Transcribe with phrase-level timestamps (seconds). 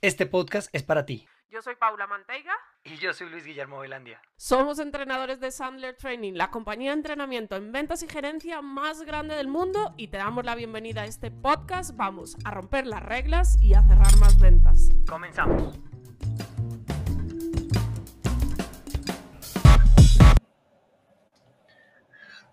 [0.00, 1.26] este podcast es para ti.
[1.48, 2.52] Yo soy Paula Manteiga.
[2.84, 4.20] Y yo soy Luis Guillermo Velandia.
[4.36, 9.36] Somos entrenadores de Sandler Training, la compañía de entrenamiento en ventas y gerencia más grande
[9.36, 11.96] del mundo y te damos la bienvenida a este podcast.
[11.96, 14.88] Vamos a romper las reglas y a cerrar más ventas.
[15.08, 15.78] Comenzamos.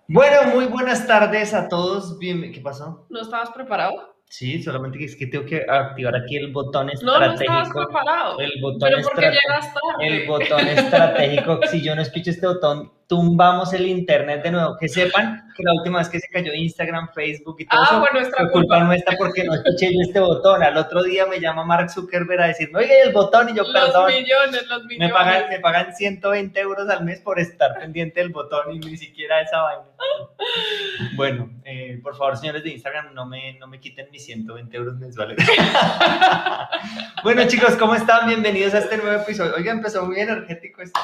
[0.07, 2.19] Bueno, muy buenas tardes a todos.
[2.19, 3.07] Bien, ¿Qué pasó?
[3.09, 4.12] ¿No estabas preparado?
[4.35, 7.43] Sí, solamente que es que tengo que activar aquí el botón No, no estratégico.
[7.61, 8.39] estabas preparado.
[8.39, 10.07] el botón Pero porque llegas tarde.
[10.07, 11.59] el botón estratégico.
[11.69, 14.75] si yo no escucho este botón, tumbamos el internet de nuevo.
[14.79, 17.99] Que sepan que la última vez que se cayó Instagram, Facebook y todo Ah, eso
[17.99, 18.79] bueno, nuestra culpa culpa.
[18.85, 20.63] nuestra porque no escuché yo este botón.
[20.63, 23.71] Al otro día me llama Mark Zuckerberg a decirme, oye, el botón, y yo, Los
[23.71, 24.07] perdón.
[24.07, 25.09] millones, los millones.
[25.09, 28.97] Me pagan, me pagan 120 euros al mes por estar pendiente del botón y ni
[28.97, 29.83] siquiera esa vaina.
[31.15, 34.95] Bueno, eh, por favor, señores de Instagram, no me, no me quiten mis 120 euros
[34.97, 35.37] mensuales.
[37.23, 38.27] bueno, chicos, ¿cómo están?
[38.27, 39.53] Bienvenidos a este nuevo episodio.
[39.55, 40.99] Oiga, empezó muy energético esto.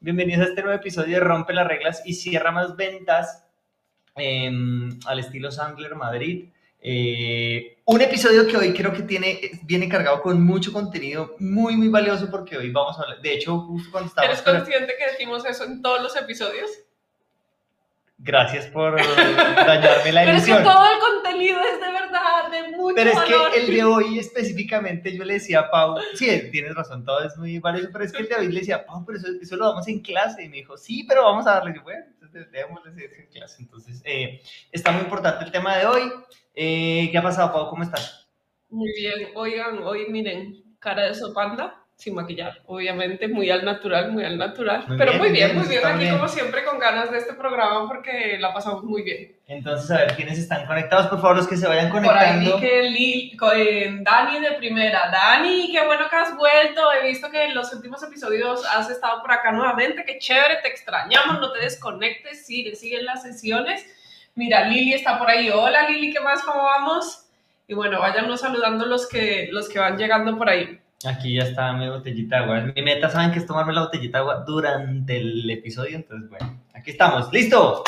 [0.00, 3.44] Bienvenidos a este nuevo episodio de Rompe las Reglas y Cierra Más Ventas
[4.16, 4.50] eh,
[5.06, 6.48] al estilo Sandler Madrid.
[6.80, 11.88] Eh, un episodio que hoy creo que tiene, viene cargado con mucho contenido muy, muy
[11.88, 13.20] valioso porque hoy vamos a hablar.
[13.20, 14.34] De hecho, justo cuando estábamos.
[14.38, 16.70] ¿Eres con- consciente que decimos eso en todos los episodios?
[18.20, 20.64] Gracias por dañarme la Pero es que ilusión.
[20.64, 23.52] todo el contenido es de verdad, de mucho Pero es valor.
[23.52, 27.36] que el de hoy específicamente yo le decía a Pau, sí, tienes razón, todo es
[27.36, 29.68] muy valioso, pero es que el de hoy le decía, Pau, pero eso, eso lo
[29.68, 30.42] damos en clase.
[30.44, 31.70] Y me dijo, sí, pero vamos a darle.
[31.70, 33.62] Y yo, bueno, entonces debemos decir eso en clase.
[33.62, 34.42] Entonces, eh,
[34.72, 36.12] está muy importante el tema de hoy.
[36.56, 37.68] Eh, ¿Qué ha pasado, Pau?
[37.70, 38.28] ¿Cómo estás?
[38.68, 44.24] Muy bien, oigan, hoy miren, cara de sopanda, sin maquillar, obviamente, muy al natural, muy
[44.24, 44.84] al natural.
[44.86, 46.14] Muy Pero bien, muy bien, muy bien, aquí bien.
[46.16, 49.32] como siempre con ganas de este programa porque la pasamos muy bien.
[49.48, 51.08] Entonces, a ver, ¿quiénes están conectados?
[51.08, 52.06] Por favor, los que se vayan Por ahí
[52.44, 52.60] conectando.
[52.60, 55.10] que Lil- eh, Dani de primera.
[55.10, 56.82] Dani, qué bueno que has vuelto.
[56.92, 60.04] He visto que en los últimos episodios has estado por acá nuevamente.
[60.06, 61.40] Qué chévere, te extrañamos.
[61.40, 63.84] No te desconectes, sigue, sigue en las sesiones.
[64.36, 65.50] Mira, Lili está por ahí.
[65.50, 66.42] Hola Lili, ¿qué más?
[66.44, 67.24] ¿Cómo vamos?
[67.66, 70.78] Y bueno, váyanos saludando los que, los que van llegando por ahí.
[71.06, 72.72] Aquí ya está mi botellita de agua.
[72.74, 75.96] Mi meta, ¿saben que es tomarme la botellita de agua durante el episodio?
[75.96, 77.32] Entonces, bueno, aquí estamos.
[77.32, 77.84] ¿Listo?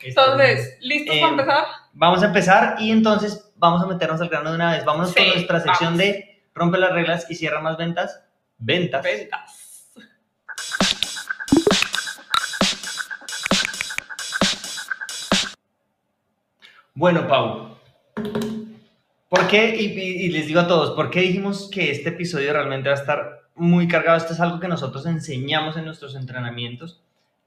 [0.00, 1.64] Entonces, ¿listos Eh, para empezar?
[1.92, 4.84] Vamos a empezar y entonces vamos a meternos al grano de una vez.
[4.84, 5.98] Vámonos con Sí, nuestra sección vamos.
[5.98, 8.22] de rompe las reglas y cierra más ventas.
[8.58, 9.02] Ventas.
[9.02, 9.90] Ventas.
[16.94, 17.76] Bueno, Pau.
[19.28, 19.76] ¿Por qué?
[19.76, 23.42] Y, les digo a todos, ¿por qué dijimos que este episodio realmente va a estar
[23.54, 24.16] muy cargado?
[24.16, 27.02] Esto es algo que nosotros enseñamos en nuestros entrenamientos,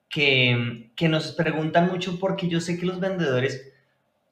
[0.09, 3.73] que, que nos preguntan mucho porque yo sé que los vendedores,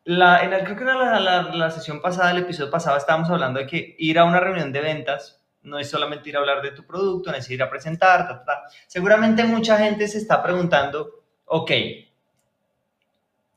[0.03, 3.67] la, en el, creo que era la sesión pasada, el episodio pasado, estábamos hablando de
[3.67, 6.85] que ir a una reunión de ventas no es solamente ir a hablar de tu
[6.85, 8.63] producto, no es ir a presentar, ta, ta, ta.
[8.87, 11.71] Seguramente mucha gente se está preguntando, ok,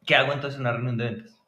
[0.04, 1.41] ¿qué hago entonces en una reunión de ventas?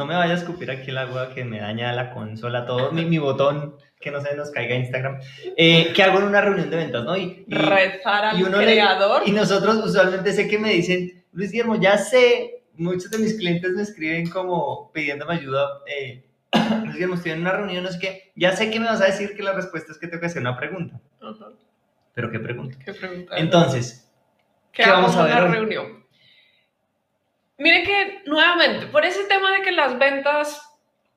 [0.00, 3.04] No me vaya a escupir aquí el agua que me daña la consola, todo mi,
[3.04, 5.20] mi botón, que no se nos caiga Instagram.
[5.58, 7.04] Eh, ¿Qué hago en una reunión de ventas?
[7.04, 7.14] ¿no?
[7.18, 9.22] Y, y- Rezar al y uno le- creador.
[9.26, 13.72] y nosotros usualmente sé que me dicen, Luis Guillermo, ya sé, muchos de mis clientes
[13.72, 15.68] me escriben como pidiéndome ayuda.
[15.86, 16.24] Eh,
[16.80, 19.04] Luis Guillermo, estoy en una reunión, no sé qué, ya sé que me vas a
[19.04, 20.98] decir que la respuesta es que tengo que hacer una pregunta.
[21.20, 21.48] Ajá,
[22.14, 22.78] Pero ¿qué pregunta?
[22.82, 23.36] qué pregunta.
[23.36, 24.10] Entonces,
[24.72, 25.52] ¿Qué, ¿qué vamos a ver una hoy?
[25.52, 25.99] reunión?
[27.60, 30.66] Mire que, nuevamente, por ese tema de que las ventas,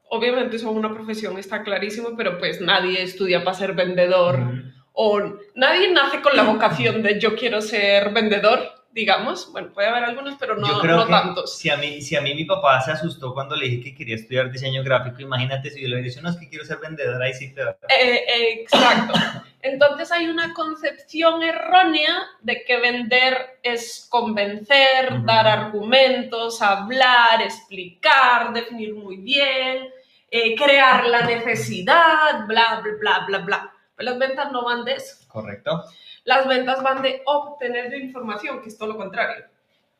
[0.10, 5.22] obviamente son una profesión, está clarísimo, pero pues nadie estudia para ser vendedor mm, o
[5.56, 8.60] nadie nace con la vocación de yo quiero ser vendedor,
[8.94, 9.52] digamos.
[9.52, 11.58] Bueno, puede haber algunos, pero no, yo creo no que tantos.
[11.58, 14.16] Si a, mí, si a mí mi papá se asustó cuando le dije que quería
[14.16, 17.22] estudiar diseño gráfico, imagínate si yo le hubiera dicho, no, es que quiero ser vendedor,
[17.22, 17.72] ahí sí te va.
[17.90, 19.14] Eh, eh, exacto.
[19.62, 28.94] Entonces hay una concepción errónea de que vender es convencer, dar argumentos, hablar, explicar, definir
[28.94, 29.88] muy bien,
[30.30, 33.74] eh, crear la necesidad, bla, bla, bla, bla, bla.
[33.96, 35.26] Pero las ventas no van de eso.
[35.30, 35.84] Correcto.
[36.26, 39.46] Las ventas van de obtener información, que es todo lo contrario.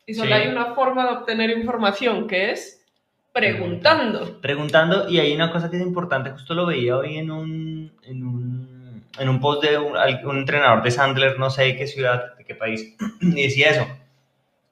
[0.06, 0.34] Y solo Sí.
[0.34, 2.84] hay una forma de obtener información, que es
[3.32, 4.40] preguntando.
[4.42, 8.24] Preguntando, y hay una cosa que es importante, justo lo veía hoy en un, en
[8.26, 9.94] un, en un post de un,
[10.26, 13.88] un entrenador de Sandler, no sé de qué ciudad, de qué país, y decía eso,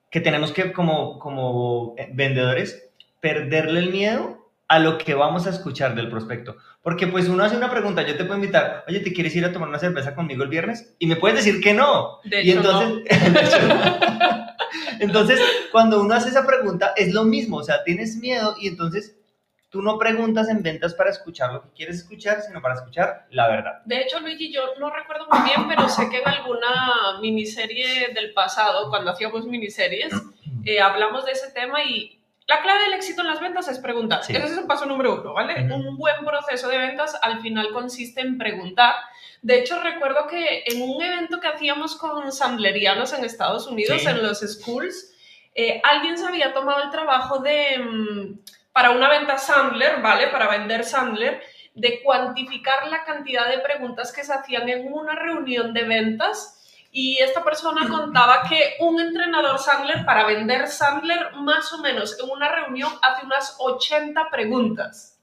[0.10, 2.90] que tenemos que como, como eh, vendedores
[3.20, 4.41] perderle el miedo
[4.72, 6.56] a lo que vamos a escuchar del prospecto.
[6.82, 9.52] Porque pues uno hace una pregunta, yo te puedo invitar, oye, ¿te quieres ir a
[9.52, 10.96] tomar una cerveza conmigo el viernes?
[10.98, 12.20] Y me puedes decir que no.
[12.24, 13.04] De y hecho, entonces,
[13.34, 14.56] de hecho, no.
[15.02, 15.42] entonces,
[15.74, 19.18] cuando uno hace esa pregunta, es lo mismo, o sea, tienes miedo y entonces
[19.70, 23.50] tú no preguntas en ventas para escuchar lo que quieres escuchar, sino para escuchar la
[23.50, 23.82] verdad.
[23.84, 28.32] De hecho, Luigi, yo no recuerdo muy bien, pero sé que en alguna miniserie del
[28.32, 30.14] pasado, cuando hacíamos miniseries,
[30.64, 32.21] eh, hablamos de ese tema y
[32.52, 34.24] la clave del éxito en las ventas es preguntar.
[34.24, 34.36] Sí.
[34.36, 35.64] Ese es el paso número uno, ¿vale?
[35.74, 38.96] Un buen proceso de ventas al final consiste en preguntar.
[39.42, 44.08] De hecho, recuerdo que en un evento que hacíamos con sandlerianos en Estados Unidos, Sí.
[44.08, 45.14] en los schools,
[45.56, 48.40] eh, alguien se había tomado el trabajo de, mm,
[48.74, 50.28] para una venta Sandler, ¿vale?
[50.28, 51.42] Para vender Sandler,
[51.74, 56.61] de cuantificar la cantidad de preguntas que se hacían en una reunión de ventas.
[56.92, 62.30] Y esta persona contaba que un entrenador Sandler, para vender Sandler, más o menos en
[62.30, 65.18] una reunión hace unas 80 preguntas.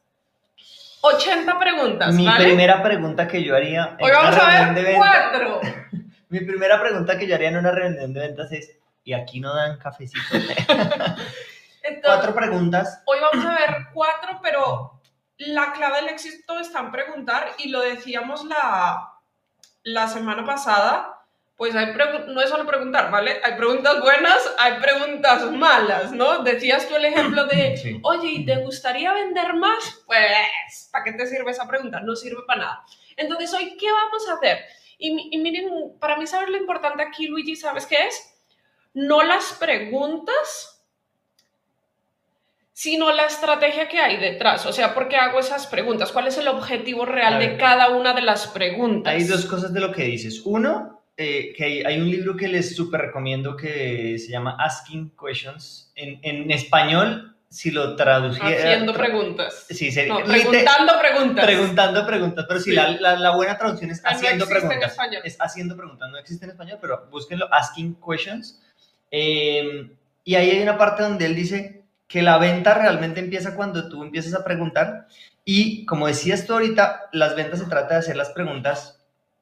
[1.03, 2.44] 80 preguntas, Mi ¿vale?
[2.47, 5.61] primera pregunta que yo haría en Hoy vamos una a reunión de ver ventas, cuatro.
[6.31, 9.55] mi primera pregunta que yo haría en una reunión de ventas es, ¿y aquí no
[9.55, 10.21] dan cafecito?
[11.82, 13.03] Entonces, Cuatro preguntas.
[13.06, 15.00] Hoy vamos a ver cuatro, pero
[15.38, 19.12] la clave del éxito está en preguntar y lo decíamos la,
[19.85, 21.18] la semana pasada.
[21.58, 21.93] Pues hay
[22.28, 23.40] no es solo preguntar, ¿vale?
[23.43, 26.44] Hay preguntas buenas, hay preguntas malas, ¿no?
[26.44, 27.99] Decías tú el ejemplo de, Sí.
[28.05, 30.02] oye, ¿y te gustaría vender más?
[30.06, 31.99] Pues, ¿para qué te sirve esa pregunta?
[32.00, 32.84] No sirve para nada.
[33.16, 34.58] Entonces, hoy, ¿qué vamos a hacer?
[34.99, 38.34] Y, mi- y miren, para mí saber lo importante aquí, Luigi, ¿sabes qué es?
[38.94, 40.84] No las preguntas,
[42.72, 44.64] sino la estrategia que hay detrás.
[44.66, 46.12] O sea, ¿por qué hago esas preguntas?
[46.12, 49.12] ¿Cuál es el objetivo real de cada una de las preguntas?
[49.12, 50.43] Hay dos cosas de lo que dices.
[50.44, 55.12] Uno, eh, que hay, hay un libro que les súper recomiendo que se llama Asking
[55.20, 55.93] Questions.
[55.97, 58.49] En, en español, si lo traduciera...
[58.49, 59.67] Haciendo tra- preguntas.
[59.69, 60.15] Sí, sería...
[60.15, 61.44] No, preguntando preguntas.
[61.44, 62.76] preguntando preguntas, pero sí, Sí.
[62.76, 64.93] la, la- la buena traducción es Ah, no haciendo existe en preguntas.
[64.93, 65.23] español.
[65.25, 68.62] Es haciendo preguntas, no existe en español, pero búsquenlo, Asking Questions.
[69.11, 69.91] Eh,
[70.25, 74.03] y ahí hay una parte donde él dice que la venta realmente empieza cuando tú
[74.03, 75.06] empiezas a preguntar.
[75.44, 78.98] Y como decías tú ahorita, las ventas se trata de hacer las preguntas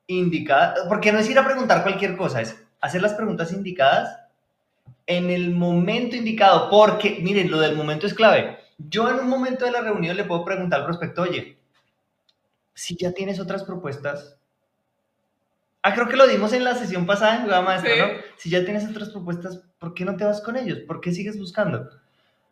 [0.07, 4.19] indicadas, porque no es ir a preguntar cualquier cosa, es hacer las preguntas indicadas
[5.07, 8.59] en el momento indicado, porque miren, lo del momento es clave.
[8.79, 11.57] Yo en un momento de la reunión le puedo preguntar al prospecto, oye,
[12.75, 14.37] si ya tienes otras propuestas,
[15.83, 18.01] ah, creo que lo dimos en la sesión pasada en Jugada Maestra, Sí.
[18.01, 18.07] ¿no?
[18.37, 20.81] Si ya tienes otras propuestas, ¿por qué no te vas con ellos?
[20.81, 21.89] ¿Por qué sigues buscando?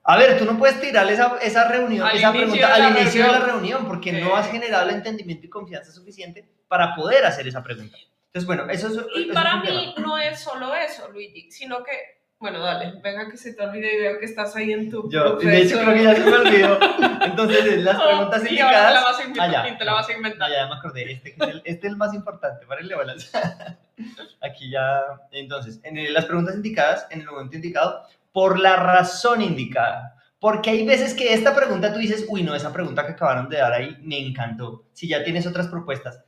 [0.07, 3.33] A ver, tú no puedes tirar esa, esa reunión, Al esa pregunta al inicio de
[3.33, 3.87] la reunión.
[3.87, 4.21] porque Sí.
[4.21, 7.97] no has generado el entendimiento y confianza suficiente para poder hacer esa pregunta.
[8.27, 8.95] Entonces, bueno, eso es...
[8.95, 9.75] Y eso es para tema.
[9.81, 11.93] mí no es solo eso, Luigi, sino que,
[12.39, 15.37] bueno, dale, venga que se te olvide y veo que estás ahí en tu Yo,
[15.37, 16.79] de hecho, creo que ya se me olvidó.
[17.25, 19.05] Entonces, es las preguntas Oh, y ahora te la indicadas...
[19.05, 20.51] vas a inventar, y te la vas a inventar.
[20.51, 21.13] Ah, ya me acordé.
[21.13, 22.67] Este, es el, este es el más importante.
[22.67, 23.33] Párenle bolas.
[24.43, 25.01] Aquí ya.
[25.33, 30.17] Entonces, en el- las preguntas indicadas, en el momento indicado, por la razón indicada.
[30.41, 33.59] Porque hay veces que esta pregunta tú dices, uy, no, esa pregunta que acabaron de
[33.59, 34.87] dar ahí me encantó.
[34.93, 36.21] Si ya tienes otras propuestas.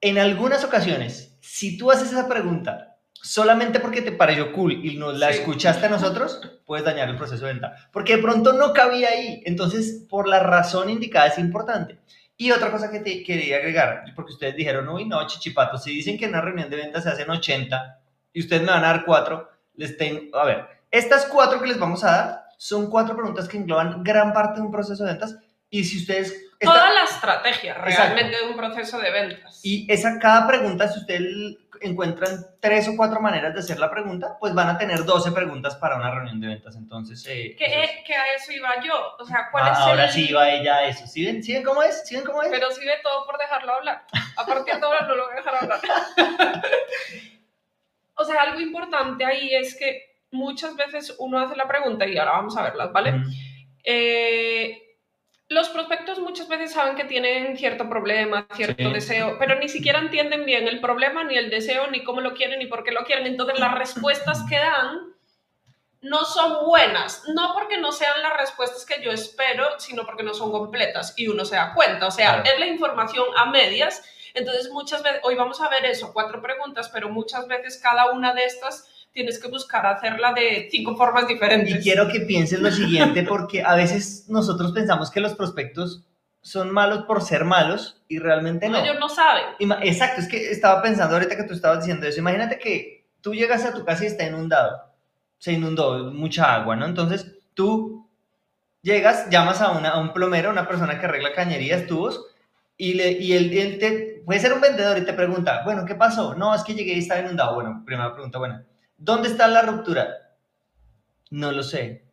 [0.00, 5.16] En algunas ocasiones, si tú haces esa pregunta solamente porque te pareció cool y nos
[5.16, 5.38] la Sí.
[5.38, 7.76] escuchaste a nosotros, puedes dañar el proceso de venta.
[7.92, 9.42] Porque de pronto no cabía ahí.
[9.46, 11.98] Entonces, por la razón indicada es importante.
[12.36, 16.18] Y otra cosa que te quería agregar, porque ustedes dijeron, uy, no, chichipato, si dicen
[16.18, 18.00] que en una reunión de ventas se hacen 80
[18.32, 19.48] y ustedes me van a dar cuatro,
[19.78, 23.56] les tengo, a ver, estas cuatro que les vamos a dar son cuatro preguntas que
[23.56, 25.36] engloban gran parte de un proceso de ventas
[25.70, 26.32] y si ustedes...
[26.58, 27.94] esta- Toda la estrategia Exacto.
[28.14, 29.60] realmente de un proceso de ventas.
[29.62, 34.36] y esa, cada pregunta, si ustedes encuentran tres o cuatro maneras de hacer la pregunta,
[34.40, 36.74] pues van a tener 12 preguntas para una reunión de ventas.
[36.74, 37.90] Entonces, eh, eso es.
[38.04, 38.94] que a eso iba yo.
[39.20, 40.10] O sea, ¿cuál Ah, es ahora el...
[40.10, 41.06] sí va ella a eso.
[41.06, 42.02] ¿Sí ven, ¿Sí ven cómo es?
[42.04, 42.48] ¿Sí ven cómo es?
[42.50, 44.02] Pero sí de todo por dejarlo hablar.
[44.36, 45.80] A partir de ahora no lo voy a dejar hablar.
[48.18, 52.32] o sea, algo importante ahí es que muchas veces uno hace la pregunta y ahora
[52.32, 53.14] vamos a verlas, ¿vale?
[53.84, 54.82] Eh,
[55.48, 58.92] los prospectos muchas veces saben que tienen cierto problema, cierto Sí.
[58.92, 62.58] deseo, pero ni siquiera entienden bien el problema, ni el deseo, ni cómo lo quieren,
[62.58, 63.26] ni por qué lo quieren.
[63.26, 65.14] Entonces las respuestas que dan
[66.02, 70.34] no son buenas, no porque no sean las respuestas que yo espero, sino porque no
[70.34, 72.06] son completas y uno se da cuenta.
[72.06, 72.50] O sea, Claro.
[72.52, 74.04] es la información a medias.
[74.34, 78.34] Entonces muchas veces, hoy vamos a ver eso, cuatro preguntas, pero muchas veces cada una
[78.34, 81.76] de estas tienes que buscar hacerla de cinco formas diferentes.
[81.76, 86.04] Y quiero que pienses lo siguiente, porque a veces nosotros pensamos que los prospectos
[86.40, 88.78] son malos por ser malos y realmente no.
[88.78, 89.44] Ellos no saben.
[89.82, 92.20] Exacto, es que estaba pensando ahorita que tú estabas diciendo eso.
[92.20, 94.84] Imagínate que tú llegas a tu casa y está inundado.
[95.38, 96.86] Se inundó mucha agua, ¿no?
[96.86, 98.08] Entonces tú
[98.82, 102.26] llegas, llamas a, una, a un plomero, una persona que arregla cañerías, tubos,
[102.80, 106.36] y, le, y te, puede ser un vendedor y te pregunta, bueno, ¿qué pasó?
[106.36, 107.56] No, es que llegué y estaba inundado.
[107.56, 108.64] Bueno, primera pregunta, buena.
[108.96, 110.36] ¿Dónde está la ruptura?
[111.30, 112.04] No lo sé.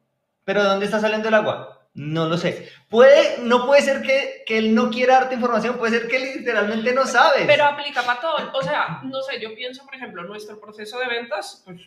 [0.44, 1.88] ¿Pero dónde está saliendo el agua?
[1.94, 2.68] No lo sé.
[2.90, 6.94] Puede, no puede ser que, que él no quiera darte información, puede ser que literalmente
[6.94, 7.46] no sabes.
[7.46, 8.36] Pero aplica para todo.
[8.54, 11.80] O sea, no sé, yo pienso, por ejemplo, nuestro proceso de ventas, pues,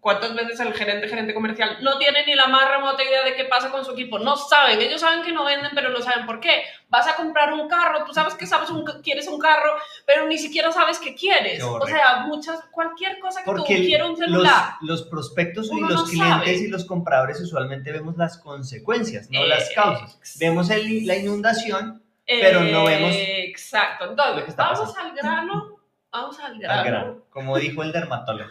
[0.00, 3.44] ¿cuántas veces el gerente, gerente comercial no tiene ni la más remota idea de qué
[3.44, 4.18] pasa con su equipo?
[4.18, 6.62] No saben, ellos saben que no venden, pero no saben por qué.
[6.88, 9.74] Vas a comprar un carro, tú sabes que sabes un, quieres un carro,
[10.06, 11.62] pero ni siquiera sabes qué quieres.
[11.62, 14.74] O sea, muchas, cualquier cosa que Porque tú quieras un celular.
[14.82, 16.52] los prospectos y los no clientes sabe.
[16.56, 20.16] y los compradores usualmente vemos las consecuencias, no Eh, las causas.
[20.20, 24.04] ex- Vemos el- la inundación pero no vemos Exacto.
[24.04, 25.08] lo Entonces, que está vamos pasando.
[25.10, 25.78] al grano.
[26.10, 26.80] Vamos al grano.
[26.80, 28.50] al grano, como dijo el dermatólogo.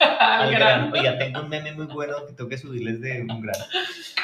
[0.00, 0.92] Al grano.
[0.92, 3.64] Oiga, tengo un meme muy bueno que tengo que subirles de un grano.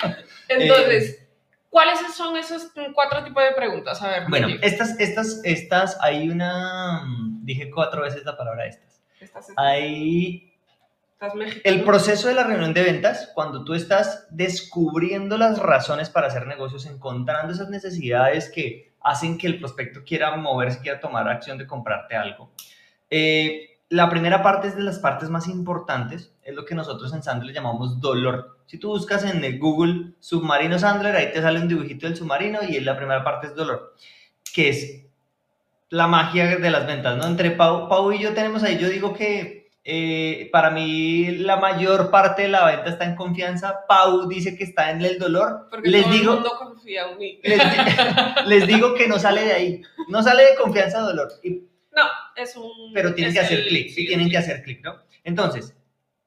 [0.48, 1.26] Entonces,
[1.70, 4.02] ¿cuáles son esos cuatro tipos de preguntas?
[4.02, 9.00] A ver, Bueno, estas, estas, estas, hay una, mm, dije cuatro veces la palabra estas.
[9.20, 10.52] Estás, Hay.
[11.64, 16.46] El proceso de la reunión de ventas, cuando tú estás descubriendo las razones para hacer
[16.46, 21.66] negocios, encontrando esas necesidades que hacen que el prospecto quiera moverse, quiera tomar acción de
[21.66, 22.52] comprarte algo.
[23.08, 27.22] Eh, la primera parte es de las partes más importantes, es lo que nosotros en
[27.22, 28.58] Sandler llamamos dolor.
[28.66, 32.60] Si tú buscas en el Google submarino Sandler, ahí te sale un dibujito del submarino
[32.68, 33.94] y la primera parte es dolor,
[34.52, 35.02] que es
[35.90, 37.26] la magia de las ventas, ¿no?
[37.26, 42.10] Entre Pau, Pau y yo tenemos ahí, yo digo que eh, para mí la mayor
[42.10, 45.88] parte de la venta está en confianza, Pau dice que está en el dolor, Porque
[45.88, 47.40] les todo digo, el mundo confía en mí.
[47.44, 47.86] les, di-
[48.46, 51.62] les digo que no sale de ahí, no sale de confianza dolor, y-
[51.96, 52.04] No,
[52.36, 52.92] es un...
[52.92, 55.00] pero tienen que hacer clic, sí, tienen que hacer clic, ¿no?
[55.24, 55.74] Entonces,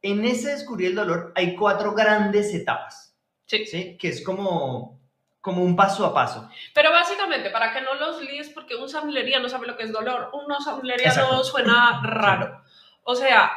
[0.01, 3.65] en ese descubrir el dolor hay cuatro grandes etapas, Sí.
[3.65, 3.97] ¿sí?
[3.97, 4.99] Que es como,
[5.41, 6.49] como un paso a paso.
[6.73, 9.91] Pero básicamente, para que no los líes, porque un sandlería no sabe lo que es
[9.91, 11.35] dolor, un no Exacto.
[11.35, 12.63] no suena raro.
[13.03, 13.51] O sea,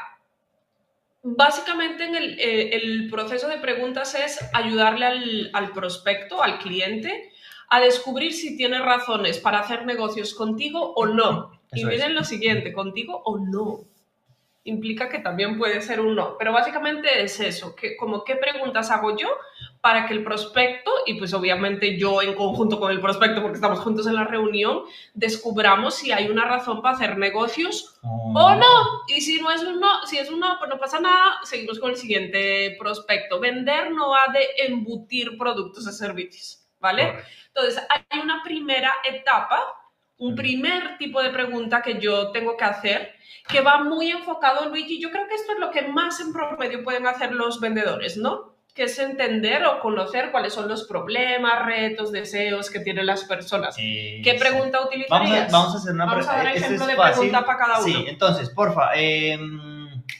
[1.22, 7.30] básicamente en el, eh, el proceso de preguntas es ayudarle al, al prospecto, al cliente,
[7.68, 11.61] a descubrir si tiene razones para hacer negocios contigo o no.
[11.72, 11.94] Y Eso es.
[11.94, 13.80] miren lo siguiente, contigo o no.
[14.64, 18.92] Implica que también puede ser un no, pero básicamente es eso, que como qué preguntas
[18.92, 19.28] hago yo
[19.80, 23.80] para que el prospecto, y pues obviamente yo en conjunto con el prospecto, porque estamos
[23.80, 24.82] juntos en la reunión,
[25.14, 29.02] descubramos si hay una razón para hacer negocios o no.
[29.08, 31.80] Y si no es un no, si es un no, pues no pasa nada, seguimos
[31.80, 33.40] con el siguiente prospecto.
[33.40, 37.14] Vender no va de embutir productos y servicios, ¿vale?
[37.48, 39.60] Entonces, hay una primera etapa,
[40.28, 43.12] un primer tipo de pregunta que yo tengo que hacer,
[43.48, 45.00] que va muy enfocado, Luigi.
[45.00, 48.54] Yo creo que esto es lo que más en promedio pueden hacer los vendedores, ¿no?
[48.74, 53.74] Que es entender o conocer cuáles son los problemas, retos, deseos que tienen las personas.
[53.76, 55.52] ¿Qué Eh, pregunta Vamos a, utilizarías?
[55.52, 56.46] vamos a hacer una Vamos a dar.
[56.46, 57.14] Este ejemplo es de fácil.
[57.14, 57.84] pregunta para cada uno.
[57.84, 59.38] Sí, entonces, porfa, eh,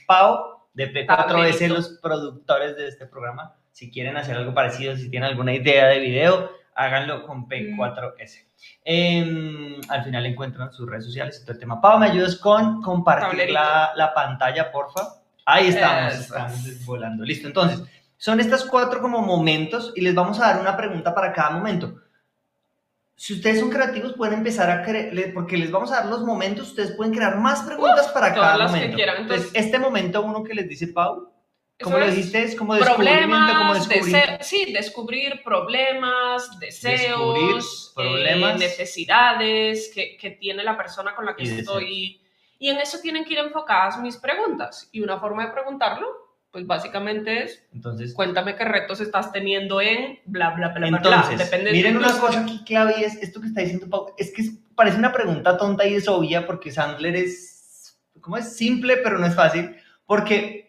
[0.07, 1.75] Pau, de P4S, Pablito.
[1.75, 6.01] los productores de este programa, si quieren hacer algo parecido, si tienen alguna idea de
[6.01, 8.47] video, háganlo con P4S.
[8.85, 11.81] Eh, al final encuentran sus redes sociales y todo el tema.
[11.81, 15.15] Pau, ¿me ayudas con compartir la, la pantalla, porfa?
[15.45, 16.23] Ahí estamos, Eso.
[16.23, 17.25] estamos volando.
[17.25, 17.83] Listo, entonces,
[18.17, 21.97] son estas cuatro como momentos y les vamos a dar una pregunta para cada momento.
[23.17, 26.69] Si ustedes son creativos, pueden empezar a crear, porque les vamos a dar los momentos,
[26.71, 28.97] ustedes pueden crear más preguntas para cada que momento.
[28.97, 29.17] quieran.
[29.23, 31.32] Entonces, Entonces- este momento uno que les dice Pau,
[31.83, 32.43] ¿cómo Eso lo dijiste?
[32.43, 36.95] Es como descubrimiento, como dese- sí, descubrir problemas, deseos,
[37.55, 37.63] Descubrir
[37.95, 38.57] problemas.
[38.57, 42.21] eh, necesidades que, que tiene la persona con la que Y estoy.
[42.59, 44.89] Y en eso tienen que ir enfocadas mis preguntas.
[44.93, 46.07] Y una forma de preguntarlo,
[46.53, 51.45] pues básicamente es, Entonces, cuéntame qué retos estás teniendo en bla, bla, bla, entonces bla.
[51.45, 54.15] Depende de miren tu una cosa aquí clave y es esto que está diciendo Pau.
[54.19, 58.55] Es que es- parece una pregunta tonta y es obvia porque Sandler es, ¿cómo es?
[58.57, 59.75] Simple, pero no es fácil.
[60.07, 60.62] Porque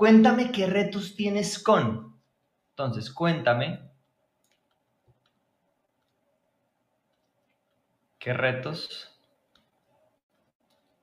[0.00, 2.18] cuéntame qué retos tienes con.
[2.70, 3.80] Entonces, cuéntame
[8.18, 9.14] ¿Qué retos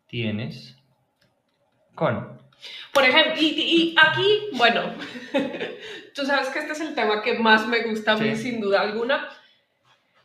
[0.08, 0.76] tienes
[1.94, 2.42] con?
[2.92, 4.82] Por ejemplo, y, y aquí, bueno,
[6.16, 8.50] tú sabes que este es el tema que más me gusta a mí, Sí.
[8.52, 9.30] sin duda alguna.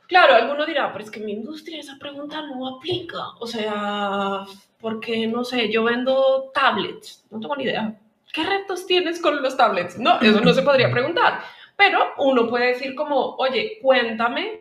[0.07, 3.19] Claro, alguno dirá, pero es que en mi industria esa pregunta no aplica.
[3.39, 4.47] O sea,
[4.81, 7.99] porque, no sé, yo vendo tablets, no tengo ni idea.
[8.33, 9.99] ¿Qué retos tienes con los tablets?
[9.99, 11.41] No, eso no se podría preguntar.
[11.77, 14.61] Pero uno puede decir como, oye, cuéntame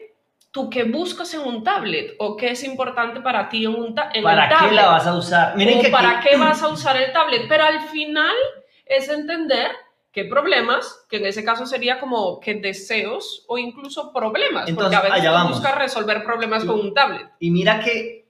[0.52, 4.10] tú qué buscas en un tablet o qué es importante para ti en un ta-
[4.12, 5.56] en el ¿Para qué tablet la vas a usar?
[5.56, 8.36] Miren o que para aquí- qué vas a usar el tablet, pero al final
[8.86, 9.72] es entender
[10.12, 15.08] qué problemas, que en ese caso sería como que deseos o incluso problemas, Entonces, porque
[15.14, 16.68] a veces allá buscas resolver problemas Sí.
[16.68, 17.28] con un tablet.
[17.40, 18.26] Y mira que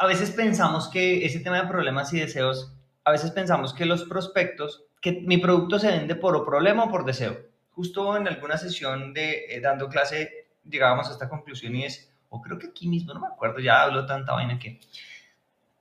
[0.00, 2.72] a veces pensamos que ese tema de problemas y deseos,
[3.04, 7.04] a veces pensamos que los prospectos, que mi producto se vende por problema o por
[7.04, 7.38] deseo.
[7.70, 12.40] Justo en alguna sesión de eh, dando clase llegábamos a esta conclusión y es, o
[12.40, 14.80] creo que aquí mismo, no me acuerdo, ya hablo tanta vaina que...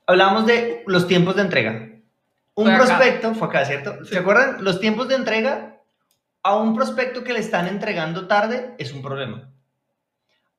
[0.07, 1.71] Hablábamos de los tiempos de entrega.
[2.55, 2.85] Un Fue acá.
[2.85, 4.03] prospecto, fue acá, ¿cierto?
[4.03, 4.11] Sí.
[4.11, 4.63] ¿Se acuerdan?
[4.63, 5.77] Los tiempos de entrega
[6.41, 9.51] a un prospecto que le están entregando tarde es un problema.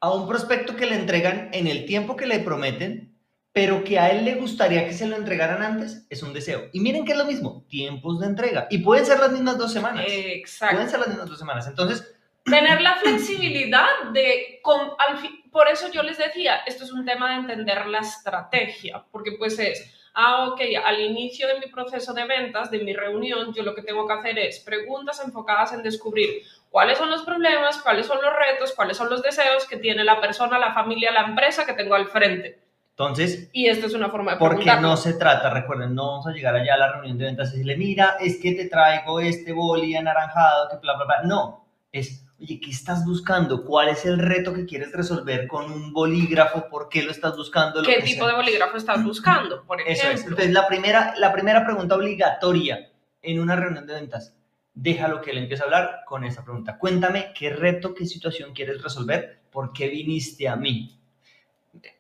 [0.01, 3.10] A un prospecto que le entregan en el tiempo que le prometen,
[3.53, 6.69] pero que a él le gustaría que se lo entregaran antes, es un deseo.
[6.73, 8.67] Y miren que es lo mismo, tiempos de entrega.
[8.71, 10.05] Y pueden ser las mismas dos semanas.
[10.09, 10.77] Exacto.
[10.77, 11.67] Pueden ser las mismas dos semanas.
[11.67, 12.15] Entonces,
[12.45, 17.05] Tener la flexibilidad de, con, al fi- por eso yo les decía, esto es un
[17.05, 22.15] tema de entender la estrategia, porque pues es, ah, ok, al inicio de mi proceso
[22.15, 25.83] de ventas, de mi reunión, yo lo que tengo que hacer es preguntas enfocadas en
[25.83, 30.03] descubrir cuáles son los problemas, cuáles son los retos, cuáles son los deseos que tiene
[30.03, 32.59] la persona, la familia, la empresa que tengo al frente.
[33.01, 36.33] Entonces Y esta es una forma de porque no se trata, recuerden, no vamos a
[36.33, 39.53] llegar allá a la reunión de ventas y decirle, mira, es que te traigo este
[39.53, 41.23] boli anaranjado, que bla, bla, bla.
[41.25, 43.65] No, es, oye, ¿qué estás buscando?
[43.65, 46.69] ¿Cuál es el reto que quieres resolver con un bolígrafo?
[46.69, 47.81] ¿Por qué lo estás buscando?
[47.81, 48.29] Lo ¿Qué tipo sea.
[48.29, 50.13] de bolígrafo estás buscando, por Eso ejemplo?
[50.15, 50.23] es.
[50.25, 52.91] Entonces, la primera, la primera pregunta obligatoria
[53.23, 54.35] en una reunión de ventas,
[54.75, 56.79] déjalo que él empiece a hablar con esa pregunta.
[56.79, 61.00] Cuéntame qué reto, qué situación quieres resolver, por qué viniste a mí.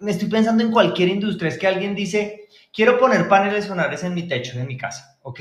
[0.00, 4.14] Me estoy pensando en cualquier industria, es que alguien dice, quiero poner paneles solares en
[4.14, 5.18] mi techo, en mi casa.
[5.22, 5.40] Ok.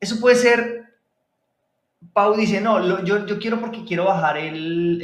[0.00, 0.84] Eso puede ser,
[2.12, 5.02] Pau dice, no, yo, yo quiero porque quiero bajar el,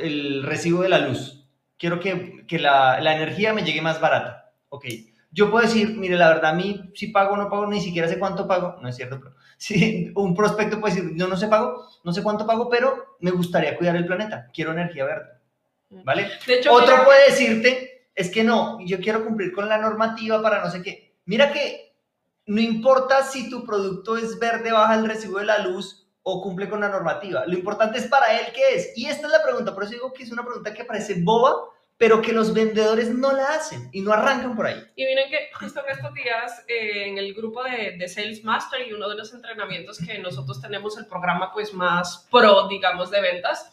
[0.00, 1.44] el recibo de la luz.
[1.78, 4.52] Quiero que, que la, la energía me llegue más barata.
[4.68, 4.84] Ok.
[5.30, 8.08] Yo puedo decir, mire, la verdad, a mí si pago o no pago, ni siquiera
[8.08, 8.76] sé cuánto pago.
[8.80, 12.22] No es cierto, pero si un prospecto puede decir, yo no sé pago, no sé
[12.22, 14.48] cuánto pago, pero me gustaría cuidar el planeta.
[14.52, 15.35] Quiero energía verde.
[15.90, 16.30] ¿Vale?
[16.46, 20.42] De hecho, Otro mira- puede decirte, es que no, yo quiero cumplir con la normativa
[20.42, 21.14] para no sé qué.
[21.26, 21.94] Mira que
[22.46, 26.68] no importa si tu producto es verde, baja el recibo de la luz o cumple
[26.68, 27.44] con la normativa.
[27.46, 28.92] Lo importante es para él qué es.
[28.96, 31.54] Y esta es la pregunta, por eso digo que es una pregunta que parece boba,
[31.98, 34.82] pero que los vendedores no la hacen y no arrancan por ahí.
[34.96, 38.86] Y miren que justo en estos días eh, en el grupo de, de Sales Master
[38.86, 43.20] y uno de los entrenamientos que nosotros tenemos, el programa pues más pro, digamos, de
[43.22, 43.72] ventas,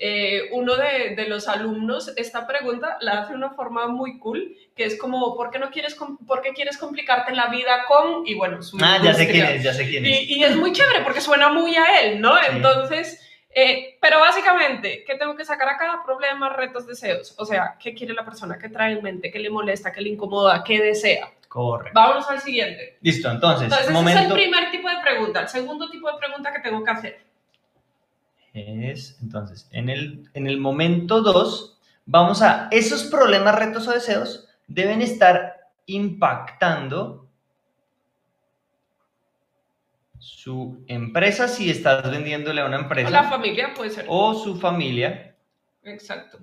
[0.00, 4.56] eh, uno de, de los alumnos esta pregunta la hace de una forma muy cool,
[4.76, 8.26] que es como, ¿por qué, no quieres, ¿por qué quieres complicarte la vida con?
[8.26, 10.22] Y bueno, su Ah, ya sé quién es, ya sé quién es.
[10.22, 12.36] Y, y es muy chévere porque suena muy a él, ¿no?
[12.36, 12.44] Sí.
[12.50, 16.00] Entonces, eh, pero básicamente, ¿qué tengo que sacar acá?
[16.04, 17.34] Problemas, retos, deseos.
[17.38, 18.56] O sea, ¿qué quiere la persona?
[18.56, 19.32] ¿Qué trae en mente?
[19.32, 19.90] ¿Qué le molesta?
[19.90, 20.62] ¿Qué le incomoda?
[20.62, 21.28] ¿Qué desea?
[21.48, 21.98] Correcto.
[21.98, 22.98] Vámonos al siguiente.
[23.00, 25.40] Listo, entonces, Entonces, ese momento es el primer tipo de pregunta.
[25.40, 27.27] El segundo tipo de pregunta que tengo que hacer.
[28.52, 34.48] Es, entonces, en el, en el momento 2, vamos a, esos problemas, retos o deseos
[34.66, 35.54] deben estar
[35.86, 37.28] impactando
[40.18, 44.04] su empresa si estás vendiéndole a una O la empresa familia puede ser.
[44.08, 45.36] o su familia.
[45.84, 46.38] Exacto.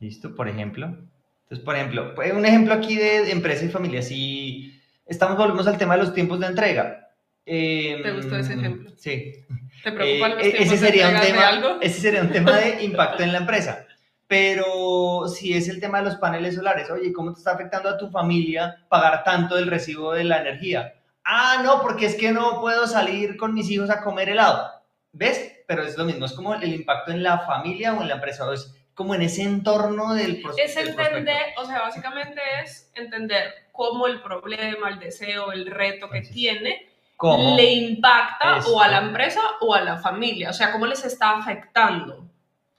[0.00, 0.86] Listo, por ejemplo.
[0.86, 4.02] Entonces, por ejemplo, pues, un ejemplo aquí de empresa y familia.
[4.02, 7.10] Si estamos, volvemos al tema de los tiempos de entrega.
[7.46, 8.90] Em, ¿Te gustó ese ejemplo?
[8.96, 9.44] Sí.
[9.84, 11.80] ¿Te preocupan Eh, los tiempos ese de sería un entrega de tema, algo?
[11.82, 13.86] ese sería un tema de impacto en la empresa.
[14.26, 17.98] Pero si es el tema de los paneles solares, oye, ¿cómo te está afectando a
[17.98, 20.94] tu familia pagar tanto del recibo de la energía?
[21.24, 24.70] Ah, no, porque es que no puedo salir con mis hijos a comer helado.
[25.12, 25.52] ¿Ves?
[25.68, 28.46] Pero es lo mismo, es como el impacto en la familia o en la empresa,
[28.48, 33.54] o es como en ese entorno del, pros- Es entender, o sea, básicamente es entender
[33.72, 37.56] cómo el problema, el deseo, el reto que Entonces, tiene ¿Cómo?
[37.56, 38.74] le impacta Esto.
[38.74, 42.28] o a la empresa o a la familia, o sea, cómo les está afectando.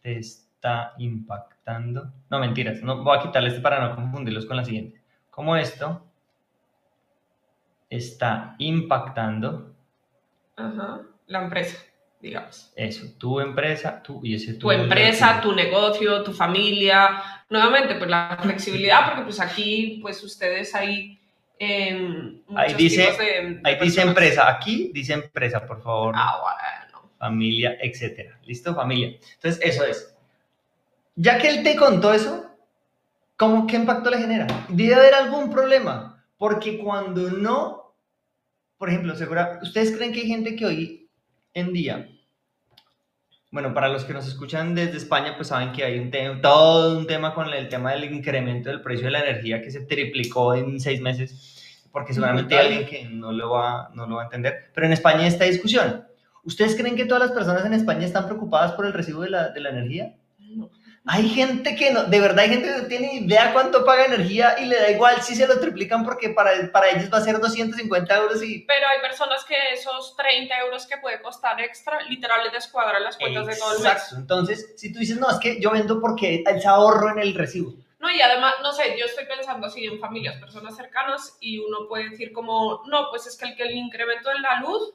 [0.02, 2.12] te está impactando.
[2.30, 5.02] No, mentiras, no, voy a quitarle este para no confundirlos con la siguiente.
[5.30, 6.06] ¿Cómo esto
[7.90, 9.76] está impactando
[10.56, 11.78] Ajá, la empresa,
[12.20, 12.72] digamos.
[12.76, 17.22] Eso, tu empresa, tú y ese Tu empresa, tu negocio, tu familia.
[17.50, 21.20] Nuevamente, pues la flexibilidad, porque pues aquí, pues ustedes ahí...
[21.60, 26.14] em, Ahí dice- tipos de- de Ahí dice empresa, aquí dice empresa, por favor.
[26.18, 26.56] Ah, bueno.
[27.18, 28.38] familia, etcétera.
[28.46, 28.76] ¿Listo?
[28.76, 29.18] Familia.
[29.36, 30.16] Entonces, eso es.
[31.16, 32.52] Ya que él te contó eso,
[33.38, 34.46] ¿cómo, ¿qué impacto le genera?
[34.70, 37.96] Debe haber algún problema, porque cuando no,
[38.78, 41.10] por ejemplo, segura, ¿ustedes creen que hay gente que hoy
[41.54, 42.10] en día,
[43.52, 46.98] bueno, para los que nos escuchan desde España, pues saben que hay un tema, todo
[46.98, 50.54] un tema con el tema del incremento del precio de la energía que se triplicó
[50.56, 54.26] en seis meses, porque seguramente hay alguien que no lo, va, no lo va a
[54.26, 56.06] entender, pero en España hay esta discusión.
[56.44, 59.50] ¿Ustedes creen que todas las personas en España están preocupadas por el recibo de la,
[59.50, 60.16] de la energía?
[60.38, 60.70] No.
[61.08, 64.56] Hay gente que no, de verdad hay gente que no tiene idea cuánto paga energía
[64.60, 67.40] y le da igual si se lo triplican porque para, para ellos va a ser
[67.40, 68.62] 250 euros y...
[68.62, 73.18] Pero hay personas que esos 30 euros que puede costar extra, literal, les descuadran las
[73.18, 73.92] cuentas de todo el mes.
[73.94, 74.16] Exacto.
[74.18, 77.76] Entonces, si tú dices, no, es que yo vendo porque es ahorro en el recibo.
[78.00, 81.88] No, y además, no sé, yo estoy pensando así en familias, personas cercanas, y uno
[81.88, 84.94] puede decir como, no, pues es que el, que el incremento en la luz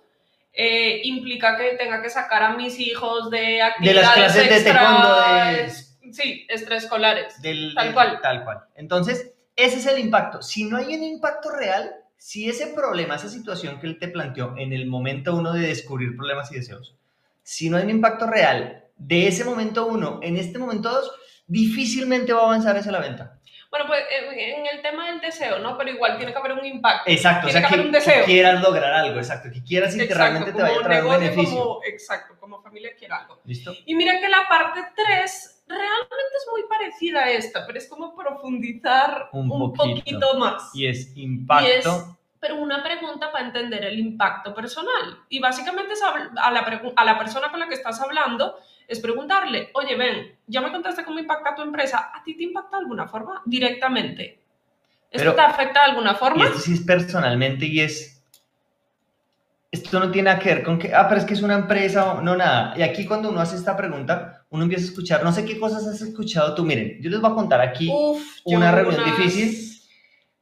[0.53, 5.16] eh, implica que tenga que sacar a mis hijos de actividades clases de extra, taekwondo,
[5.20, 7.40] de- Sí, extraescolares.
[7.42, 8.18] Del, Tal del- cual.
[8.23, 8.59] Tal cual.
[8.77, 10.42] Entonces, ese es el impacto.
[10.42, 14.55] Si no hay un impacto real, si ese problema, esa situación que él te planteó
[14.57, 16.94] en el momento uno de descubrir problemas y deseos,
[17.42, 21.11] si no hay un impacto real de ese momento uno en este momento dos,
[21.46, 23.37] difícilmente va a avanzar hacia la venta.
[23.70, 25.79] Bueno, pues eh, en el tema del deseo, ¿no?
[25.79, 27.09] Pero igual tiene que haber un impacto.
[27.11, 28.20] Exacto, o Tiene sea, que que, haber un deseo.
[28.27, 31.05] que quieras lograr algo, exacto, que quieras y que Exacto, realmente te vaya a traer
[31.05, 31.59] un beneficio.
[31.59, 33.40] como- exacto, como familia quiere algo.
[33.44, 33.73] ¿Listo?
[33.87, 38.14] Y mira que la parte 3 realmente es muy parecida a esta, pero es como
[38.14, 39.96] profundizar Un un, poquito.
[39.96, 40.70] poquito más.
[40.74, 41.66] Y es impacto.
[41.66, 42.04] Y es-
[42.40, 45.18] pero una pregunta para entender el impacto personal.
[45.28, 46.61] Y básicamente es a la,
[46.96, 48.56] a la persona con la que estás hablando
[48.88, 52.78] es preguntarle, oye, ven, ya me contaste cómo impacta tu empresa, ¿a ti te impacta
[52.78, 53.42] de alguna forma?
[53.44, 54.40] Directamente.
[55.11, 56.44] ¿Esto Pero- te afecta de alguna Y forma?
[56.46, 58.24] esto sí es personalmente y es...
[59.70, 62.37] Esto no tiene que ver con que, ah, pero es que es una empresa no
[62.37, 62.74] nada.
[62.76, 65.87] Y aquí cuando uno hace esta pregunta, uno empieza a escuchar, no sé qué cosas
[65.87, 66.65] has escuchado tú.
[66.65, 69.69] Miren, yo les voy a contar aquí Uf, una reunión unas- difícil.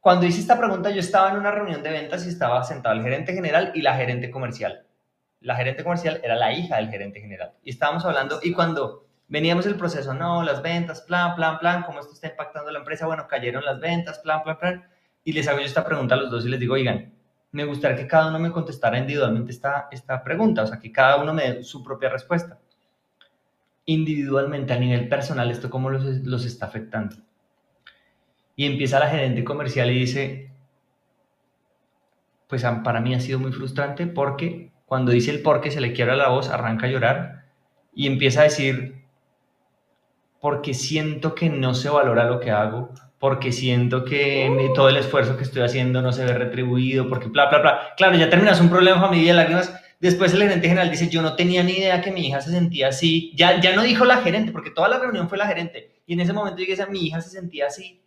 [0.01, 3.03] Cuando hice esta pregunta, yo estaba en una reunión de ventas y estaba sentado el
[3.03, 4.87] gerente general y la gerente comercial.
[5.41, 7.53] La gerente comercial era la hija del gerente general.
[7.63, 12.01] Y estábamos hablando, y cuando veníamos el proceso, no, las ventas, plan, plan, plan, cómo
[12.01, 14.89] esto está impactando la empresa, bueno, cayeron las ventas, plan, plan, plan.
[15.25, 17.13] Y les hago yo esta pregunta a los dos y les digo, oigan,
[17.51, 21.17] me gustaría que cada uno me contestara individualmente esta, esta pregunta, o sea, que cada
[21.19, 22.59] uno me dé su propia respuesta.
[23.89, 27.17] Individualmente, a nivel personal, ¿esto cómo los, los está afectando?
[28.55, 30.51] Y empieza la gerente comercial y dice,
[32.49, 35.95] pues para mí ha sido muy frustrante porque cuando dice el por qué se le
[35.95, 37.47] quiebra la voz, arranca a llorar
[37.95, 39.05] y empieza a decir,
[40.39, 45.39] porque siento que no se valora lo que hago, porque siento que todo el esfuerzo
[45.39, 47.81] que estoy haciendo no se ve retribuido, porque bla, bla, bla.
[47.97, 49.75] Claro, ya terminas un problema familia de lágrimas.
[50.01, 52.89] Después el gerente general dice, yo no tenía ni idea que mi hija se sentía
[52.89, 53.33] así.
[53.37, 56.03] Ya, ya no dijo la gerente, porque toda la reunión fue la gerente.
[56.07, 58.05] Y en ese momento yo dije, mi hija se sentía así.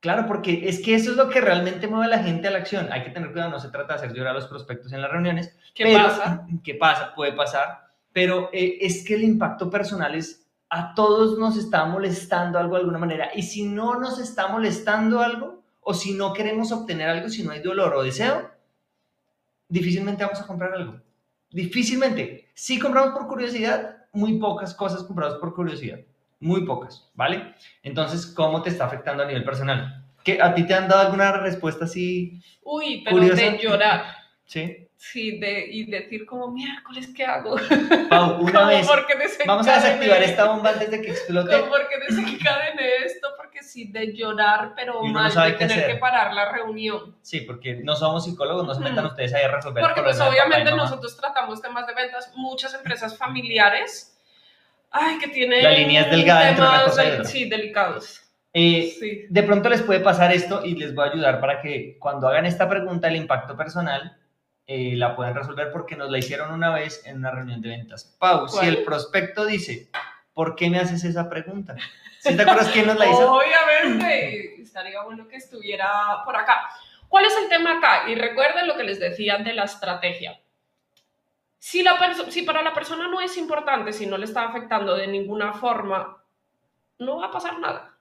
[0.00, 2.58] Claro, porque es que eso es lo que realmente mueve a la gente a la
[2.58, 2.92] acción.
[2.92, 5.10] Hay que tener cuidado, no se trata de hacer llorar a los prospectos en las
[5.10, 5.56] reuniones.
[5.74, 6.46] ¿Qué pero- pasa?
[6.62, 7.14] ¿Qué pasa?
[7.14, 7.78] Puede pasar.
[8.12, 12.80] Pero eh, es que el impacto personal es a todos nos está molestando algo de
[12.80, 13.30] alguna manera.
[13.34, 17.52] Y si no nos está molestando algo, o si no queremos obtener algo, si no
[17.52, 18.50] hay dolor o deseo,
[19.68, 21.00] difícilmente vamos a comprar algo.
[21.50, 22.48] Difícilmente.
[22.54, 26.00] Si compramos por curiosidad, muy pocas cosas compramos por curiosidad.
[26.40, 27.54] Muy pocas, ¿vale?
[27.82, 30.04] Entonces, ¿cómo te está afectando a nivel personal?
[30.24, 32.42] ¿Qué, ¿A ti te han dado alguna respuesta así?
[32.62, 33.42] Uy, pero Curiosa.
[33.42, 34.04] de llorar.
[34.44, 34.83] Sí.
[35.12, 37.56] Sí, de, y decir como, miércoles, ¿qué hago?
[38.08, 38.88] Pau, una vez.
[39.46, 41.50] Vamos a desactivar esta bomba antes de que explote.
[41.58, 45.92] como porque desencadené esto, porque sí, de llorar, pero no mal, sabe de tener hacer.
[45.92, 47.16] que parar la reunión.
[47.20, 49.08] Sí, porque no somos psicólogos, no se metan Ujú.
[49.08, 49.82] ustedes ahí a resolver.
[49.82, 54.18] el Porque pues obviamente nosotros tratamos temas de ventas, muchas empresas familiares,
[54.90, 57.24] ay, que tienen La línea es delgada entre una temas cosa y otra.
[57.24, 58.20] Sí, delicados.
[58.54, 59.26] Eh, Sí.
[59.28, 62.46] de pronto les puede pasar esto y les voy a ayudar para que cuando hagan
[62.46, 64.16] esta pregunta del impacto personal
[64.66, 68.16] eh, la puedan resolver porque nos la hicieron una vez en una reunión de ventas.
[68.18, 68.68] Pau, si ¿Cuál?
[68.68, 69.88] el prospecto dice,
[70.32, 71.76] ¿por qué me haces esa pregunta?
[72.20, 73.34] ¿Sí te acuerdas quién nos la hizo?
[73.34, 76.70] Obviamente, estaría bueno que estuviera por acá.
[77.08, 78.08] ¿Cuál es el tema acá?
[78.08, 80.40] Y recuerden lo que les decía de la estrategia.
[81.58, 81.98] Si, la
[82.28, 86.18] si para la persona no es importante, si no le está afectando de ninguna forma,
[86.98, 87.94] no va a pasar nada.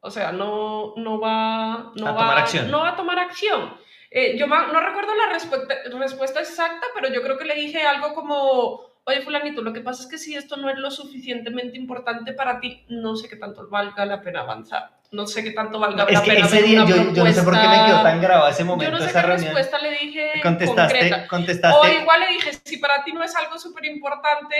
[0.00, 2.70] O sea, no, no, va, no, A va, tomar acción.
[2.70, 3.76] no va a tomar acción.
[4.10, 8.14] Eh, yo no recuerdo la respuesta, respuesta exacta, pero yo creo que le dije algo
[8.14, 12.32] como, oye fulanito, lo que pasa es que si esto no es lo suficientemente importante
[12.32, 14.96] para ti, no sé qué tanto valga la pena avanzar.
[15.10, 17.42] No sé qué tanto valga Es la que pena ese día, yo, yo no sé
[17.42, 19.54] por qué me quedó tan grabado ese Yo momento, no sé esa qué reunión.
[19.54, 21.24] respuesta le dije Contestaste, concreta.
[21.24, 21.94] O contestaste.
[22.02, 24.54] igual le dije, si para ti no es algo súper importante,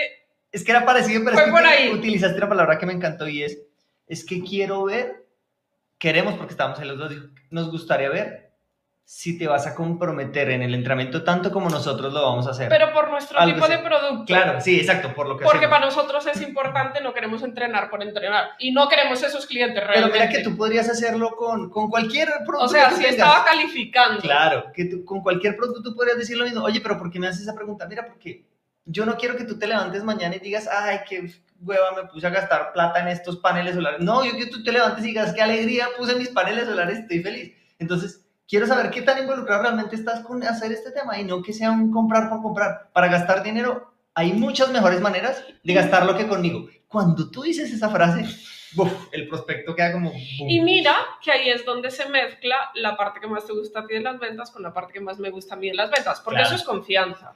[0.51, 1.91] Es que era parecido, pero Fue es que por ahí.
[1.91, 3.59] utilizaste una palabra que me encantó y es,
[4.07, 5.27] es que quiero ver,
[5.99, 7.13] queremos porque estábamos en los dos,
[7.51, 8.48] nos gustaría ver
[9.11, 12.69] si te vas a comprometer en el entrenamiento tanto como nosotros lo vamos a hacer.
[12.69, 14.25] pero por nuestro Algo tipo de producto.
[14.27, 15.73] claro, sí, exacto, por lo que Porque hacemos.
[15.79, 18.51] para nosotros es importante, no queremos entrenar por entrenar.
[18.59, 20.19] Y no queremos esos clientes Pero realmente.
[20.19, 23.13] mira que tú podrías hacerlo con, con cualquier producto o sea, que si tengas.
[23.17, 24.21] estaba calificando.
[24.21, 26.63] Claro, que tú- con cualquier producto tú podrías decir lo mismo.
[26.63, 27.87] Oye, pero ¿por qué me haces esa pregunta?
[27.87, 28.45] Mira, porque
[28.85, 31.31] yo no quiero que tú te levantes mañana y digas, ay, qué
[31.63, 34.01] hueva, me puse a gastar plata en estos paneles solares.
[34.01, 36.99] No, yo quiero que tú te levantes y digas, qué alegría, puse mis paneles solares,
[36.99, 37.55] estoy feliz.
[37.79, 41.53] Entonces, quiero saber qué tan involucrado realmente estás con hacer este tema y no que
[41.53, 42.89] sea un comprar por comprar.
[42.93, 46.67] Para gastar dinero, hay muchas mejores maneras de gastarlo que conmigo.
[46.89, 48.25] Cuando tú dices esa frase,
[49.13, 50.11] el prospecto queda como...
[50.11, 50.21] boom.
[50.49, 53.87] Y mira que ahí es donde se mezcla la parte que más te gusta a
[53.87, 55.91] ti de las ventas con la parte que más me gusta a mí de las
[55.91, 56.55] ventas, porque Claro.
[56.55, 57.35] eso es confianza.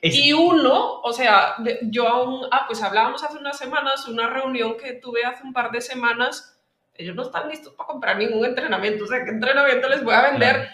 [0.00, 4.76] Es- Y uno, o sea, yo aún, ah, pues hablábamos hace unas semanas, una reunión
[4.76, 6.51] que tuve hace un par de semanas,
[6.94, 10.30] ellos no están listos para comprar ningún entrenamiento, o sea, ¿qué entrenamiento les voy a
[10.30, 10.54] vender?
[10.56, 10.70] Claro.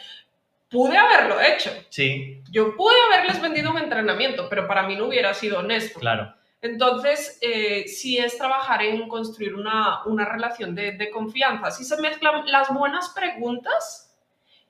[0.71, 5.33] Pude haberlo hecho, Sí, yo pude haberles vendido un entrenamiento, pero para mí no hubiera
[5.35, 5.99] sido honesto.
[6.01, 6.35] claro.
[6.61, 11.71] Entonces, eh, sí es trabajar en construir una, una relación de, de confianza.
[11.71, 14.13] Si se mezclan las buenas preguntas,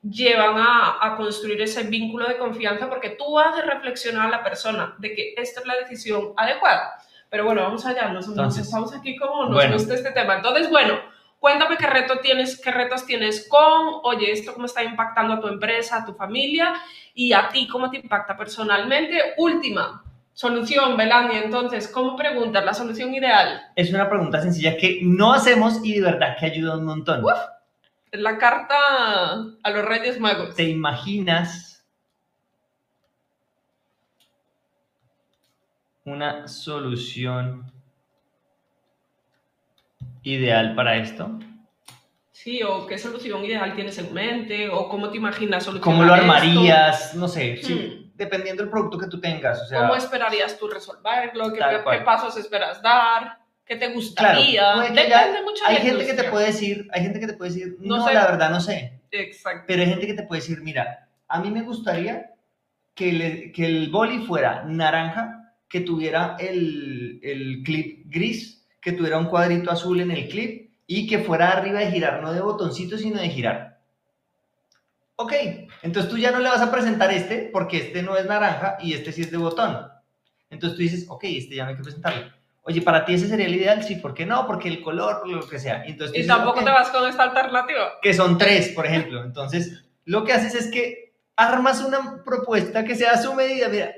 [0.03, 4.95] llevan a, a construir ese vínculo de confianza porque tú haces reflexionar a la persona
[4.99, 6.93] de que esta es la decisión adecuada.
[7.31, 9.73] Pero bueno, vamos allá, nos, nos Entonces, estamos aquí como nos bueno.
[9.73, 10.37] gusta este tema.
[10.37, 11.01] Entonces, bueno,
[11.39, 15.49] cuéntame qué, reto tienes, qué retos tienes con, oye, esto cómo está impactando a tu
[15.49, 16.75] empresa, a tu familia
[17.15, 19.35] y a ti cómo te impacta personalmente.
[19.37, 20.03] Última,
[20.39, 23.61] Solución, Belania, entonces, ¿cómo preguntas la solución ideal?
[23.75, 27.25] Es una pregunta sencilla que no hacemos y de verdad que ayuda un montón.
[28.13, 28.77] Es la carta
[29.61, 30.55] a los Reyes Magos.
[30.55, 31.85] ¿Te imaginas
[36.05, 37.73] una solución
[40.33, 41.39] ideal para esto?
[42.33, 46.15] Sí, o qué solución ideal tienes en mente, o cómo te imaginas solucionar ¿Cómo lo
[46.15, 46.25] esto?
[46.33, 47.15] armarías?
[47.15, 48.17] No sé, sí, Hmm.
[48.17, 49.61] dependiendo del producto que tú tengas.
[49.63, 51.53] O sea, ¿Cómo esperarías tú resolverlo?
[51.53, 51.61] ¿Qué,
[52.05, 53.39] pasos esperas dar?
[53.65, 54.73] ¿Qué te gustaría?
[54.81, 57.51] haya- Depende mucho de hay gente que te puede decir, hay gente que te puede
[57.53, 58.15] decir, No no, sé.
[58.15, 59.01] la verdad no sé.
[59.11, 59.65] Exacto.
[59.67, 62.31] Pero hay gente que te puede decir, mira, a mí me gustaría
[62.95, 69.19] que, le- que el boli fuera naranja, que tuviera el, el clip gris, que tuviera
[69.19, 72.97] un cuadrito azul en el clip y que fuera arriba de girar, no de botoncito,
[72.97, 73.79] sino de girar.
[75.17, 75.33] Ok,
[75.83, 78.93] entonces tú ya no le vas a presentar este porque este no es naranja y
[78.95, 79.89] este sí es de botón.
[80.49, 82.33] Entonces tú dices, ok, este ya no hay que presentarlo.
[82.63, 84.47] Oye, para ti ese sería el ideal, sí, ¿por qué no?
[84.47, 85.85] Porque el color, lo que sea.
[85.85, 87.93] Entonces, Y dices, tampoco "Ok" te vas con esta alternativa.
[88.03, 89.25] que son tres, por ejemplo.
[89.25, 93.69] Entonces, lo que haces es que armas una propuesta que sea a su medida.
[93.69, 93.93] Mira,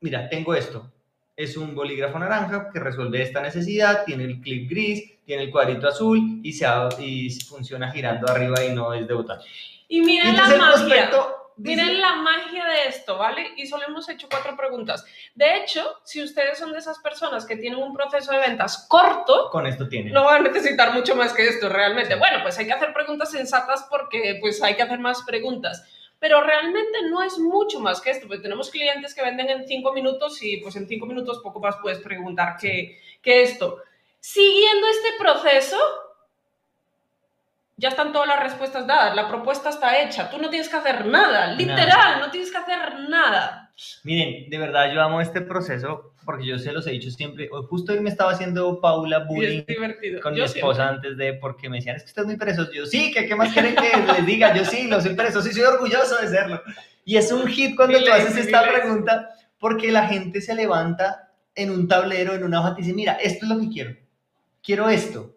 [0.00, 0.91] mira, tengo esto.
[1.36, 5.88] Es un bolígrafo naranja que resuelve esta necesidad, tiene el clip gris, tiene el cuadrito
[5.88, 9.38] azul y, se, ha- y funciona girando arriba y no es de botón.
[9.88, 11.06] Y miren la entonces el magia.
[11.06, 11.18] dice,
[11.56, 13.50] Miren la magia de esto, ¿vale?
[13.56, 15.04] Y solo hemos hecho cuatro preguntas.
[15.34, 19.48] De hecho, si ustedes son de esas personas que tienen un proceso de ventas corto,
[19.50, 20.10] con esto tiene.
[20.10, 22.14] no van a necesitar mucho más que esto realmente.
[22.16, 25.84] Bueno, pues hay que hacer preguntas sensatas porque pues hay que hacer más preguntas.
[26.22, 29.92] Pero realmente no es mucho más que esto, porque tenemos clientes que venden en cinco
[29.92, 33.78] minutos y pues en cinco minutos poco más puedes preguntar que, que esto.
[34.20, 35.76] Siguiendo este proceso,
[37.76, 41.06] ya están todas las respuestas dadas, la propuesta está hecha, tú no tienes que hacer
[41.06, 43.72] nada, literal, no tienes que hacer nada.
[44.04, 47.48] Miren, de verdad yo amo este proceso porque yo se los he dicho siempre.
[47.68, 49.62] Justo hoy me estaba haciendo Paula bullying
[50.22, 52.72] con Yo mi esposa antes de, porque me decían, es que usted es muy perezoso.
[52.72, 54.54] Yo, sí, ¿qué, qué más quieren que les diga?
[54.54, 56.62] Yo sí, lo soy perezoso y soy orgulloso de serlo.
[57.04, 61.70] Y es un hit cuando tú haces esta pregunta, porque la gente se levanta en
[61.70, 63.96] un tablero, en una hoja, y dice, mira, esto es lo que quiero.
[64.62, 65.36] Quiero esto.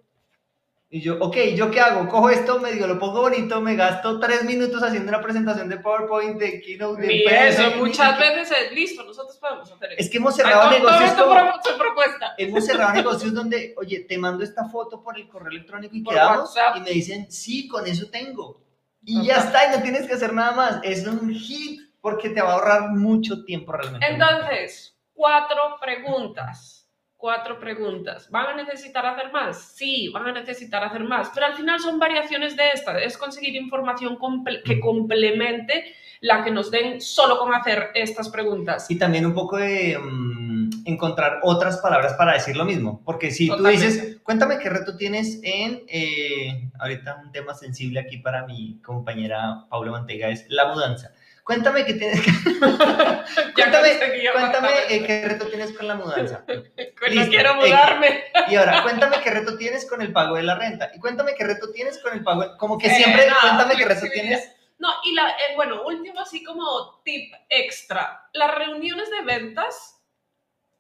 [0.95, 2.07] Y yo, ok, ¿yo qué hago?
[2.07, 6.39] Cojo esto, medio lo pongo bonito, me gasto tres minutos haciendo una presentación de PowerPoint,
[6.39, 9.95] de Keynote, de Y empresa, eso, y- muchas veces es listo, nosotros podemos hacer eso.
[10.01, 12.33] Es que hemos cerrado negocios esto como- pro- su propuesta.
[12.37, 16.13] hemos cerrado negocios donde, oye, te mando esta foto por el correo electrónico y Por
[16.13, 16.77] quedamos WhatsApp.
[16.77, 18.61] y me dicen, sí, con eso tengo.
[19.03, 20.79] Y ya está, y no tienes que hacer nada más.
[20.81, 24.07] Es un hit porque te va a ahorrar mucho tiempo realmente.
[24.09, 26.74] Entonces, cuatro preguntas.
[27.25, 28.29] Cuatro preguntas.
[28.29, 29.71] ¿Van a necesitar hacer más?
[29.73, 31.31] Sí, van a necesitar hacer más.
[31.33, 32.99] Pero al final son variaciones de esta.
[33.01, 38.91] Es conseguir información comple- que complemente la que nos den solo con hacer estas preguntas.
[38.91, 43.01] Y también un poco de, mm, encontrar otras palabras para decir lo mismo.
[43.03, 43.87] Porque si tú Totalmente.
[43.87, 49.65] dices, cuéntame qué reto tienes en, eh, ahorita un tema sensible aquí para mi compañera
[49.67, 51.11] Paula Mantega es la mudanza.
[51.45, 52.21] Cuéntame qué tienes,
[53.53, 53.91] cuéntame,
[54.27, 54.79] apartamento.
[54.89, 56.43] eh, qué reto tienes con la mudanza.
[56.45, 58.23] Que no quiero Eh, mudarme.
[58.47, 60.89] Y ahora, cuéntame qué reto tienes con el pago de la renta.
[60.95, 63.85] Y cuéntame qué reto tienes con el pago, de- como que Eh, siempre, cuéntame qué
[63.85, 64.51] reto tienes.
[64.79, 68.27] No, y la, eh, bueno, último así como tip extra.
[68.33, 69.94] Las reuniones de ventas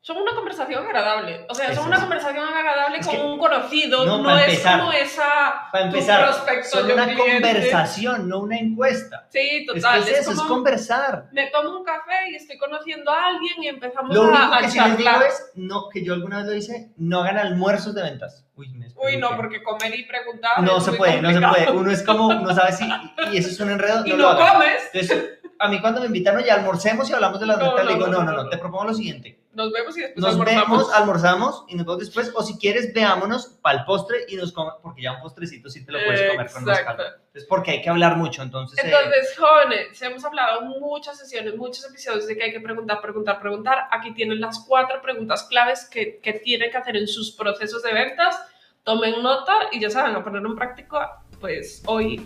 [0.05, 1.47] son una conversación agradable.
[1.49, 2.01] O sea, Eso son una es.
[2.03, 4.05] conversación agradable Es con que- un conocido.
[4.05, 4.79] no, No, es empezar.
[4.79, 5.23] como esa...
[5.71, 6.31] Para empezar,
[6.63, 7.41] son una cliente.
[7.41, 9.25] conversación, no una encuesta.
[9.31, 10.03] Sí, Es total.
[10.03, 11.25] que es eso, es como conversar.
[11.31, 14.57] me tomo un café y estoy conociendo a alguien y empezamos Lo a, único a
[14.59, 15.27] que sí les digo charlar.
[15.27, 18.45] es, no, que yo alguna vez lo hice, no hagan almuerzos de ventas.
[18.55, 21.65] Uy, me Uy, no, porque comer y preguntar No es se puede, no se complicado.
[21.65, 21.77] puede.
[21.79, 22.87] Uno es como, no sabe si,
[23.31, 26.05] y eso es un enredo, Y no, no, lo comes, Entonces, a mí cuando me
[26.05, 28.59] invitan, oye, almorcemos y hablamos de las ventas, no, le digo, no, no, no, te
[28.59, 29.39] propongo lo siguiente.
[29.55, 30.69] Nos vemos y después Nos almorzamos.
[30.69, 34.51] vemos, almorzamos y nos vemos después, o si quieres, veámonos para el postre y nos
[34.51, 37.03] comemos, porque ya un postrecito sí te lo puedes comer con más Exacto.
[37.03, 37.15] calma.
[37.27, 38.77] Entonces, porque hay que hablar mucho, entonces...
[38.77, 43.39] eh, Entonces, jóvenes, hemos hablado muchas sesiones, muchos episodios de que hay que preguntar, preguntar,
[43.39, 43.87] preguntar.
[43.91, 47.93] Aquí tienen las cuatro preguntas claves que, que tienen que hacer en sus procesos de
[47.93, 48.39] ventas.
[48.83, 52.25] Tomen nota y ya saben, a ponerlo en práctica, pues hoy,